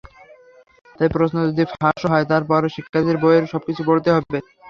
তাই 0.97 1.09
প্রশ্ন 1.11 1.37
যদি 1.49 1.63
ফাঁসও 1.73 2.07
হয়, 2.11 2.25
তার 2.31 2.43
পরও 2.49 2.73
শিক্ষার্থীদের 2.75 3.17
বইয়ের 3.23 3.45
সবকিছু 3.53 3.81
পড়তে 3.87 4.09
হবে। 4.15 4.37